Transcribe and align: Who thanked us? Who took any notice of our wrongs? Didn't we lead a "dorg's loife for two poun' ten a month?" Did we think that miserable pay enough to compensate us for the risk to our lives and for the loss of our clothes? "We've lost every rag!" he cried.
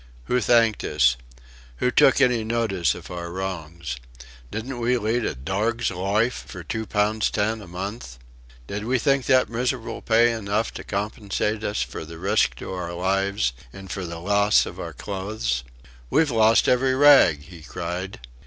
Who 0.23 0.41
thanked 0.41 0.83
us? 0.83 1.15
Who 1.75 1.91
took 1.91 2.19
any 2.19 2.43
notice 2.43 2.95
of 2.95 3.11
our 3.11 3.29
wrongs? 3.31 3.97
Didn't 4.49 4.79
we 4.79 4.97
lead 4.97 5.23
a 5.25 5.35
"dorg's 5.35 5.91
loife 5.91 6.43
for 6.47 6.63
two 6.63 6.87
poun' 6.87 7.19
ten 7.19 7.61
a 7.61 7.67
month?" 7.67 8.17
Did 8.65 8.85
we 8.85 8.97
think 8.97 9.27
that 9.27 9.47
miserable 9.47 10.01
pay 10.01 10.31
enough 10.31 10.73
to 10.73 10.83
compensate 10.83 11.63
us 11.63 11.83
for 11.83 12.03
the 12.03 12.17
risk 12.17 12.55
to 12.55 12.73
our 12.73 12.93
lives 12.93 13.53
and 13.71 13.91
for 13.91 14.03
the 14.03 14.17
loss 14.17 14.65
of 14.65 14.79
our 14.79 14.93
clothes? 14.93 15.63
"We've 16.09 16.31
lost 16.31 16.67
every 16.67 16.95
rag!" 16.95 17.41
he 17.43 17.61
cried. 17.61 18.21